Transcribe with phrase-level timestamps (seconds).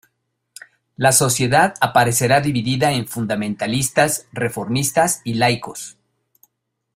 [0.97, 5.95] La sociedad aparecerá dividida en fundamentalistas, reformistas y laicos.